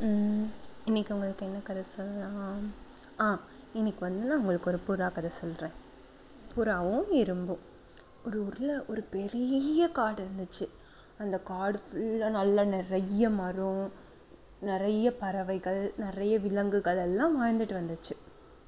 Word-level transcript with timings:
இன்றைக்கி 0.00 1.12
உங்களுக்கு 1.12 1.46
என்ன 1.46 1.58
கதை 1.58 1.82
சொல்லலாம்? 1.82 2.60
ஆ 3.20 3.40
இன்றைக்கி 3.74 3.98
வந்து 4.00 4.26
நான் 4.26 4.38
உங்களுக்கு 4.38 4.70
ஒரு 4.70 4.78
புறா 4.86 5.12
கதை 5.12 5.30
சொல்கிறேன் 5.30 5.70
புறாவும் 6.56 7.04
எறும்பும் 7.10 7.58
ஒரு 8.24 8.44
ஊரில் 8.44 8.86
ஒரு 8.86 9.02
பெரிய 9.02 9.88
காடு 9.88 10.24
இருந்துச்சு. 10.24 10.68
அந்த 11.18 11.38
காடு 11.38 11.80
ஃபுல்லாக 11.86 12.30
நல்லா 12.30 12.64
நிறைய 12.64 13.30
மரம் 13.30 13.92
நிறைய 14.60 15.16
பறவைகள் 15.16 15.92
நிறைய 15.96 16.38
விலங்குகள் 16.38 16.96
எல்லாம் 16.96 17.34
வாழ்ந்துட்டு 17.42 17.80
வந்துச்சு. 17.82 18.16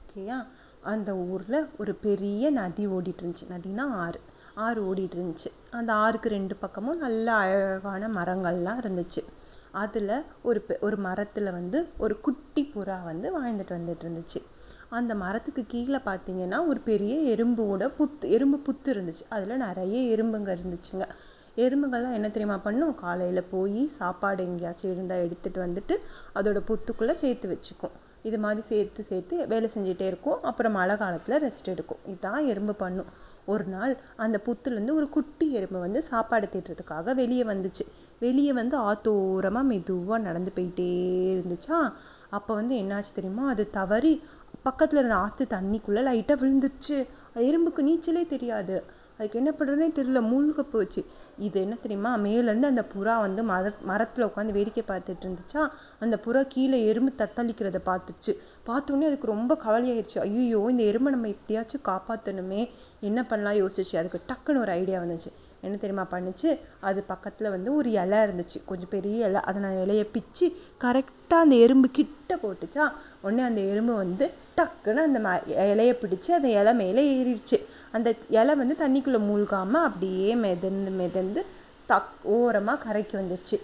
ஓகேயா? 0.02 0.46
அந்த 0.82 1.16
ஊரில் 1.16 1.68
ஒரு 1.78 1.94
பெரிய 1.94 2.50
நதி 2.50 2.86
ஓடிட்டு 2.86 3.22
இருந்துச்சு. 3.22 3.50
நதினா 3.50 3.90
ஆறு. 3.90 4.20
ஆறு 4.54 4.94
ஓடிட்டு 4.94 5.16
இருந்துச்சு. 5.20 5.50
அந்த 5.70 5.92
ஆறுக்கு 5.92 6.28
ரெண்டு 6.28 6.56
பக்கமும் 6.56 6.98
நல்ல 6.98 7.32
அழகான 7.32 8.08
மரங்கள்லாம் 8.08 8.80
இருந்துச்சு. 8.84 9.24
அதில் 9.72 10.24
ஒரு 10.42 10.64
பெ 10.68 10.78
ஒரு 10.80 10.96
மரத்தில் 10.96 11.50
வந்து 11.52 11.88
ஒரு 11.98 12.20
குட்டி 12.20 12.72
புறா 12.74 13.04
வந்து 13.04 13.40
வாழ்ந்துட்டு 13.40 13.74
வந்துட்டு 13.78 14.04
இருந்துச்சு. 14.06 14.40
அந்த 14.88 15.14
மரத்துக்கு 15.14 15.64
கீழே 15.66 15.96
பார்த்தீங்கன்னா 15.96 16.66
ஒரு 16.66 16.80
பெரிய 16.80 17.36
எறும்போட 17.36 17.90
புத்து 17.98 18.30
எறும்பு 18.30 18.58
புத்து 18.58 18.92
இருந்துச்சு. 18.92 19.24
அதில் 19.28 19.56
நிறைய 19.56 20.16
எறும்புங்க 20.16 20.56
இருந்துச்சுங்க. 20.56 21.08
எறும்புகள்லாம் 21.56 22.12
என்ன 22.12 22.28
தெரியுமா 22.28 22.56
பண்ணும்? 22.56 22.94
காலையில் 22.94 23.42
போய் 23.50 23.88
சாப்பாடு 23.88 24.44
எங்கேயாச்சும் 24.44 24.90
இருந்தால் 24.90 25.24
எடுத்துகிட்டு 25.26 25.60
வந்துட்டு 25.66 25.96
அதோட 26.34 26.60
புத்துக்குள்ளே 26.70 27.10
சேர்த்து 27.10 27.58
வச்சுக்கும். 27.58 27.90
இது 28.22 28.38
மாதிரி 28.38 28.66
சேர்த்து 28.66 29.02
சேர்த்து 29.02 29.46
வேலை 29.46 29.70
செஞ்சுட்டே 29.74 30.00
இருக்கும். 30.00 30.42
அப்புறம் 30.42 30.72
மழை 30.72 30.96
காலத்தில் 30.96 31.48
ரெஸ்ட் 31.48 31.64
எடுக்கும். 31.64 31.98
இதுதான் 32.06 32.44
எறும்பு 32.46 32.72
பண்ணும். 32.72 33.06
ஒரு 33.44 33.64
நாள் 33.64 34.00
அந்த 34.16 34.40
புத்துலேருந்து 34.46 34.92
ஒரு 34.92 35.08
குட்டி 35.08 35.52
எறும்பு 35.52 35.78
வந்து 35.78 36.02
சாப்பாடு 36.02 36.48
தேடுறதுக்காக 36.52 37.14
வெளியே 37.14 37.42
வந்துச்சு. 37.42 37.86
வெளியே 38.18 38.52
வந்து 38.52 38.78
ஆத்தோரமாக 38.78 39.62
மெதுவாக 39.62 40.22
நடந்து 40.22 40.52
போயிட்டே 40.54 40.90
இருந்துச்சா? 41.34 41.92
அப்போ 42.30 42.54
வந்து 42.54 42.76
என்னாச்சு 42.76 43.12
தெரியுமா? 43.14 43.48
அது 43.48 43.70
தவறி 43.70 44.20
பக்கத்தில் 44.62 44.98
இருந்த 44.98 45.14
ஆற்று 45.14 45.46
தண்ணிக்குள்ளே 45.50 46.02
லைட்டாக 46.08 46.40
விழுந்துச்சு. 46.42 47.06
எறும்புக்கு 47.34 47.82
நீச்சலே 47.82 48.26
தெரியாது. 48.26 48.84
அதுக்கு 49.18 49.38
என்ன 49.38 49.50
பண்ணுறதுனே 49.58 49.88
தெரியல. 49.98 50.20
மூழ்க 50.30 50.60
போச்சு. 50.60 51.04
இது 51.38 51.60
என்ன 51.60 51.74
தெரியுமா? 51.74 52.16
மேலேருந்து 52.16 52.62
அந்த 52.62 52.84
புறா 52.94 53.20
வந்து 53.20 53.42
மர 53.42 53.72
மரத்தில் 53.82 54.24
உட்காந்து 54.24 54.52
வேடிக்கை 54.52 54.84
பார்த்துட்டு 54.86 55.24
இருந்துச்சா? 55.24 55.68
அந்த 55.98 56.18
புறா 56.24 56.46
கீழே 56.48 56.86
எறும்பு 56.86 57.12
தத்தளிக்கிறத 57.18 57.80
பார்த்துச்சு. 57.84 58.34
பார்த்தோன்னே 58.66 59.06
அதுக்கு 59.06 59.26
ரொம்ப 59.26 59.58
கவலையாயிடுச்சு 59.64 60.18
ஐயோ 60.18 60.66
இந்த 60.70 60.82
எறும்பை 60.82 61.12
நம்ம 61.16 61.28
எப்படியாச்சும் 61.28 61.86
காப்பாற்றணுமே 61.88 62.68
என்ன 63.00 63.22
பண்ணலாம் 63.32 63.58
யோசிச்சு. 63.62 63.96
அதுக்கு 64.02 64.20
டக்குன்னு 64.28 64.62
ஒரு 64.64 64.72
ஐடியா 64.80 64.98
வந்துச்சு. 65.00 65.30
என்ன 65.64 65.74
தெரியுமா 65.82 66.04
பண்ணுச்சு? 66.10 66.48
அது 66.88 67.00
பக்கத்தில் 67.12 67.52
வந்து 67.54 67.70
ஒரு 67.78 67.88
இலை 68.00 68.18
இருந்துச்சு. 68.26 68.58
கொஞ்சம் 68.70 68.92
பெரிய 68.96 69.26
இலை. 69.26 69.40
அதை 69.48 69.58
நான் 69.64 69.80
இலையை 69.84 70.06
பிச்சு 70.12 70.46
கரெக்டாக 70.84 71.42
அந்த 71.44 71.56
எறும்பு 71.64 71.88
கிட்ட 71.98 72.38
போட்டுச்சா 72.42 72.84
உடனே 73.24 73.42
அந்த 73.50 73.60
எறும்பு 73.72 73.94
வந்து 74.02 74.26
டக்குன்னு 74.56 75.02
அந்த 75.08 75.18
ம 75.26 75.28
இலையை 75.70 75.94
பிடிச்சி 76.02 76.30
அந்த 76.38 76.48
இலை 76.58 76.74
மேலே 76.82 77.02
ஏறிடுச்சு. 77.16 77.58
அந்த 77.92 78.08
இலை 78.40 78.54
வந்து 78.62 78.76
தண்ணிக்குள்ளே 78.82 79.20
மூழ்காமல் 79.28 79.82
அப்படியே 79.88 80.30
மிதந்து 80.44 80.90
மிதந்து 81.00 81.42
டக் 81.90 82.26
ஓரமாக 82.36 82.82
கரைக்கு 82.84 83.16
வந்துருச்சு. 83.18 83.56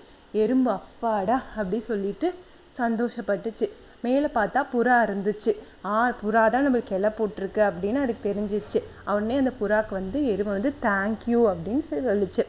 எறும்பு 0.43 0.71
அப்பாடா 0.79 1.37
அப்படி 1.57 1.81
சொல்லிட்டு 1.81 2.29
சந்தோஷப்பட்டுச்சு. 2.79 3.67
மேலே 4.03 4.27
பார்த்தா 4.27 4.61
புறா 4.73 4.97
இருந்துச்சு. 5.09 5.53
ஆ 5.85 6.11
புறா 6.11 6.51
தான் 6.51 6.65
நம்மளுக்கு 6.67 6.93
இலை 6.93 7.11
போட்டிருக்கு 7.11 7.63
அப்படின்னு 7.69 7.95
அதுக்கு 7.95 8.33
தெரிஞ்சிச்சு. 8.33 8.83
உடனே 9.07 9.37
அந்த 9.37 9.53
புறாவுக்கு 9.61 9.91
வந்து 9.91 10.27
எறும்பு 10.27 10.53
வந்து 10.53 10.75
தேங்க்யூ 10.83 11.41
அப்படின்னு 11.53 11.83
சொல்லிச்சு. 11.91 12.45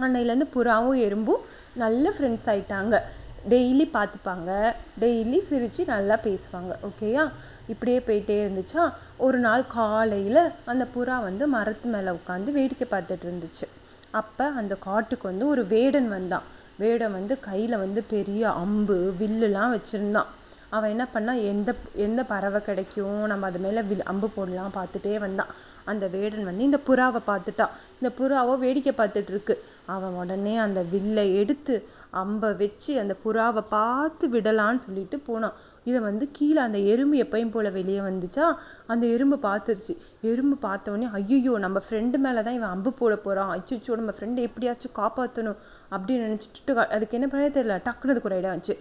அன்னையிலேருந்து 0.00 0.48
புறாவும் 0.54 0.98
எறும்பும் 1.06 1.44
நல்ல 1.74 2.12
ஃப்ரெண்ட்ஸ் 2.18 2.46
ஆயிட்டாங்க. 2.46 3.00
டெய்லி 3.48 3.84
பார்த்துப்பாங்க. 3.92 4.72
டெய்லி 5.00 5.38
சிரித்து 5.38 5.84
நல்லா 5.84 6.14
பேசுவாங்க. 6.14 6.72
ஓகேயா 6.88 7.30
இப்படியே 7.66 7.98
போயிட்டே 7.98 8.36
இருந்துச்சா? 8.46 8.92
ஒரு 9.16 9.38
நாள் 9.38 9.66
காலையில் 9.66 10.52
அந்த 10.64 10.86
புறா 10.94 11.20
வந்து 11.20 11.46
மரத்து 11.46 11.88
மேலே 11.88 12.10
உட்காந்து 12.10 12.52
வேடிக்கை 12.52 12.86
பார்த்துட்டு 12.90 13.26
இருந்துச்சு. 13.28 13.66
அப்போ 14.10 14.46
அந்த 14.46 14.76
காட்டுக்கு 14.76 15.28
வந்து 15.28 15.48
ஒரு 15.48 15.66
வேடன் 15.66 16.08
வந்தான். 16.08 16.42
வேடன் 16.76 17.12
வந்து 17.12 17.40
கையில் 17.40 17.76
வந்து 17.76 18.02
பெரிய 18.02 18.50
அம்பு 18.50 19.14
வில்லுலாம் 19.20 19.74
வச்சுருந்தான். 19.76 20.30
அவன் 20.68 20.90
என்ன 20.90 21.04
பண்ணால் 21.14 21.42
எந்த 21.42 21.74
எந்த 21.94 22.24
பறவை 22.24 22.60
கிடைக்கும்? 22.62 23.26
நம்ம 23.26 23.46
அது 23.46 23.58
மேலே 23.58 23.82
வில் 23.82 24.02
அம்பு 24.02 24.28
போடலாம் 24.28 24.72
பார்த்துட்டே 24.74 25.18
வந்தான். 25.18 25.52
அந்த 25.92 26.04
வேடன் 26.14 26.48
வந்து 26.50 26.68
இந்த 26.68 26.80
புறாவை 26.88 27.20
பார்த்துட்டான் 27.30 27.74
இந்த 27.98 28.10
புறாவை 28.18 28.54
வேடிக்கை 28.64 28.92
பார்த்துட்ருக்கு. 28.98 29.54
அவன் 29.94 30.16
உடனே 30.20 30.54
அந்த 30.66 30.80
வில்லை 30.92 31.26
எடுத்து 31.40 31.74
அம்பை 32.20 32.50
வச்சு 32.60 32.92
அந்த 33.02 33.14
புறாவை 33.24 33.62
பார்த்து 33.68 34.26
விடலான்னு 34.34 34.84
சொல்லிட்டு 34.84 35.16
போனான். 35.28 35.56
இதை 35.88 35.98
வந்து 36.06 36.24
கீழே 36.36 36.60
அந்த 36.66 36.78
எறும்பு 36.92 37.16
எப்பயும் 37.24 37.52
போல் 37.54 37.68
வெளியே 37.76 38.00
வந்துச்சா? 38.06 38.46
அந்த 38.92 39.04
எறும்பு 39.14 39.36
பார்த்துருச்சு. 39.46 39.94
எறும்பு 40.30 40.56
பார்த்தோன்னே 40.66 41.08
ஐயோ 41.18 41.52
நம்ம 41.64 41.82
ஃப்ரெண்டு 41.86 42.18
மேலே 42.24 42.40
தான் 42.46 42.56
இவன் 42.58 42.72
அம்பு 42.74 42.90
போட 43.00 43.16
போகிறான் 43.26 43.52
அச்சோ 43.56 43.98
நம்ம 44.00 44.14
ஃப்ரெண்டை 44.16 44.42
எப்படியாச்சும் 44.48 44.96
காப்பாற்றணும் 45.00 45.58
அப்படின்னு 45.94 46.26
நினச்சிட்டு 46.26 46.74
அதுக்கு 46.96 47.16
என்ன 47.18 47.28
பண்ண 47.34 47.50
தெரியல 47.58 47.76
டக்குனு 47.88 48.12
அதுக்கு 48.14 48.30
ஒரு 48.30 48.38
ஐடியா 48.38 48.54
வந்துச்சு. 48.54 48.76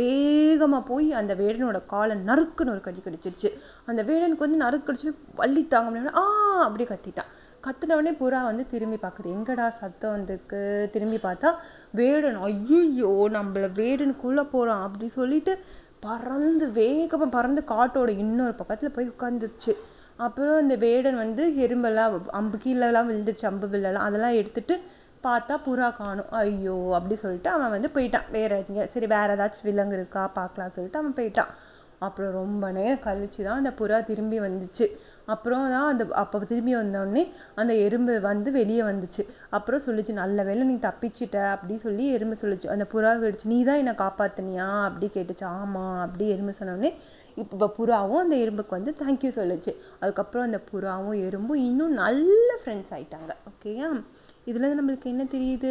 வேகமாக 0.00 0.82
போய் 0.90 1.08
அந்த 1.20 1.32
வேடனோட 1.42 1.78
காலை 1.92 2.16
நறுக்குன்னு 2.28 2.74
ஒரு 2.74 2.82
கடி 2.86 3.00
கடிச்சிருச்சு. 3.06 3.50
அந்த 3.90 4.00
வேடனுக்கு 4.10 4.46
வந்து 4.46 4.62
நறுக்கு 4.64 4.88
கடிச்சுன்னு 4.88 5.22
வள்ளி 5.42 5.62
தாங்க 5.74 5.88
முடியாது 5.90 6.16
ஆ 6.22 6.24
அப்படி 6.66 6.84
கத்திட்டான். 6.84 7.30
கத்துனவொடனே 7.66 8.12
புறா 8.20 8.40
வந்து 8.48 8.64
திரும்பி 8.72 8.98
பார்க்குது 9.02 9.28
எங்கடா 9.36 9.66
சத்தம் 9.80 10.14
வந்திருக்கு? 10.16 10.62
திரும்பி 10.94 11.18
பார்த்தா 11.22 11.50
வேடன். 12.00 12.38
ஐயோ 12.48 13.12
நம்மள 13.36 13.68
வேடனுக்குள்ளே 13.80 14.44
போகிறான் 14.54 14.84
அப்படி 14.86 15.08
சொல்லிட்டு 15.18 15.54
பறந்து 16.06 16.66
வேகமாக 16.80 17.28
பறந்து 17.36 17.60
காட்டோட 17.72 18.10
இன்னொரு 18.24 18.54
பக்கத்தில் 18.60 18.94
போய் 18.96 19.12
உட்காந்துருச்சு 19.14 19.72
அப்புறம் 20.24 20.58
இந்த 20.64 20.74
வேடன் 20.84 21.16
வந்து 21.22 21.44
எறும்பெல்லாம் 21.64 22.12
அம்பு 22.40 22.56
கீழெல்லாம் 22.64 23.08
விழுந்துச்சு 23.10 23.46
அம்பு 23.50 23.66
வில்லெல்லாம். 23.72 24.06
அதெல்லாம் 24.08 24.36
எடுத்துகிட்டு 24.40 24.76
பார்த்தா 25.26 25.54
புறா 25.66 25.88
காணும். 26.00 26.30
ஐயோ 26.40 26.74
அப்படி 26.98 27.16
சொல்லிட்டு 27.22 27.50
அவன் 27.50 27.74
வந்து 27.76 27.88
போயிட்டான். 27.94 28.26
வேற 28.36 28.50
எதுங்க 28.62 28.82
சரி 28.94 29.06
வேற 29.14 29.28
ஏதாச்சும் 29.36 29.68
விலங்கு 29.68 29.96
இருக்கா? 29.98 30.22
பார்க்கலாம் 30.38 30.74
சொல்லிட்டு 30.76 31.00
அவன் 31.02 31.16
போயிட்டான். 31.20 31.50
அப்புறம் 32.06 32.32
ரொம்ப 32.40 32.70
நேரம் 32.78 33.04
கழிச்சு 33.06 33.40
தான் 33.46 33.60
அந்த 33.62 33.72
புறா 33.80 33.98
திரும்பி 34.10 34.38
வந்துச்சு. 34.46 34.86
அப்புறம் 35.34 35.66
தான் 35.74 35.88
அந்த 35.90 36.04
அப்போ 36.22 36.38
திரும்பி 36.50 36.72
வந்தோடனே 36.76 37.22
அந்த 37.60 37.72
எறும்பு 37.84 38.14
வந்து 38.28 38.50
வெளியே 38.58 38.82
வந்துச்சு. 38.88 39.22
அப்புறம் 39.56 39.84
சொல்லிச்சு 39.86 40.12
நல்ல 40.22 40.44
வேலை 40.48 40.64
நீ 40.70 40.76
தப்பிச்சிட்ட 40.88 41.36
அப்படி 41.54 41.76
சொல்லி 41.84 42.06
எறும்பு 42.16 42.36
சொல்லிச்சு. 42.42 42.68
அந்த 42.74 42.86
புறா 42.94 43.12
கேட்டுச்சு 43.22 43.52
நீ 43.54 43.58
தான் 43.68 43.80
என்னை 43.82 43.94
காப்பாற்றினியா 44.04 44.68
அப்படி 44.88 45.08
கேட்டுச்சு. 45.16 45.46
ஆமாம் 45.60 45.98
அப்படி 46.06 46.26
எறும்பு 46.34 46.54
சொன்னோடனே 46.60 46.92
இப்போ 47.42 47.68
புறாவும் 47.78 48.22
அந்த 48.24 48.36
எறும்புக்கு 48.42 48.76
வந்து 48.78 48.92
தேங்க்யூ 49.02 49.30
சொல்லுச்சு. 49.40 49.72
அதுக்கப்புறம் 50.02 50.46
அந்த 50.48 50.60
புறாவும் 50.72 51.18
எறும்பும் 51.26 51.62
இன்னும் 51.68 51.96
நல்ல 52.04 52.50
ஃப்ரெண்ட்ஸ் 52.60 52.94
ஆயிட்டாங்க. 52.96 53.32
ஓகேயா 53.64 53.86
இதுலேருந்து 54.48 54.78
நம்மளுக்கு 54.78 55.10
என்ன 55.12 55.24
தெரியுது? 55.34 55.70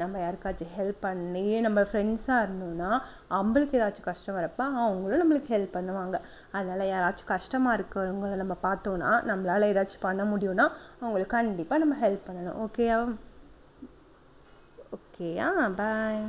நம்ம 0.00 0.18
யாருக்காச்சும் 0.24 0.70
ஹெல்ப் 0.76 1.00
பண்ணி 1.06 1.42
நம்ம 1.64 1.80
ஃப்ரெண்ட்ஸாக 1.88 2.44
இருந்தோம்னா 2.46 2.90
நம்மளுக்கு 3.30 3.78
ஏதாச்சும் 3.78 4.06
கஷ்டம் 4.08 4.36
வரப்போ 4.38 4.64
அவங்களும் 4.82 5.22
நம்மளுக்கு 5.22 5.50
ஹெல்ப் 5.54 5.74
பண்ணுவாங்க. 5.76 6.18
அதனால் 6.56 6.84
யாராச்சும் 6.92 7.32
கஷ்டமாக 7.32 7.76
இருக்கிறவங்கள 7.78 8.38
நம்ம 8.42 8.56
பார்த்தோன்னா 8.66 9.10
நம்மளால் 9.30 9.68
ஏதாச்சும் 9.72 10.04
பண்ண 10.06 10.24
முடியும்னா 10.32 10.66
அவங்களுக்கு 11.02 11.34
கண்டிப்பாக 11.36 11.82
நம்ம 11.84 11.98
ஹெல்ப் 12.06 12.26
பண்ணணும். 12.28 12.58
ஓகேயா 12.66 12.98
ஓகேயா 14.98 15.48
பாய் 15.82 16.24